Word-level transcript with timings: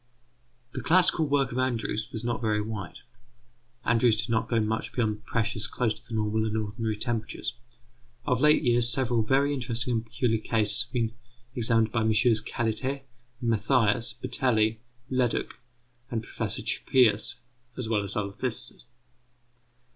The 0.73 0.81
classical 0.81 1.27
work 1.27 1.51
of 1.51 1.59
Andrews 1.59 2.09
was 2.11 2.23
not 2.23 2.41
very 2.41 2.59
wide. 2.59 2.97
Andrews 3.85 4.19
did 4.19 4.29
not 4.29 4.49
go 4.49 4.59
much 4.59 4.93
beyond 4.93 5.27
pressures 5.27 5.67
close 5.67 5.93
to 5.93 6.03
the 6.07 6.15
normal 6.15 6.47
and 6.47 6.57
ordinary 6.57 6.97
temperatures. 6.97 7.53
Of 8.25 8.41
late 8.41 8.63
years 8.63 8.89
several 8.89 9.21
very 9.21 9.53
interesting 9.53 9.93
and 9.93 10.03
peculiar 10.07 10.39
cases 10.39 10.85
have 10.85 10.91
been 10.91 11.13
examined 11.53 11.91
by 11.91 12.01
MM. 12.01 12.43
Cailletet, 12.47 13.03
Mathias, 13.41 14.13
Batelli, 14.13 14.79
Leduc, 15.11 15.59
P. 16.09 16.17
Chappuis, 16.63 17.35
and 17.77 17.87
other 18.15 18.31
physicists. 18.33 18.87